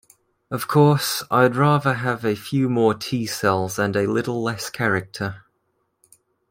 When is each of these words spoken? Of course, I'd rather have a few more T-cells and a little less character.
Of 0.49 0.67
course, 0.67 1.21
I'd 1.29 1.55
rather 1.55 1.93
have 1.93 2.25
a 2.25 2.33
few 2.33 2.69
more 2.69 2.95
T-cells 2.95 3.77
and 3.77 3.95
a 3.95 4.07
little 4.11 4.41
less 4.41 4.71
character. 4.71 5.43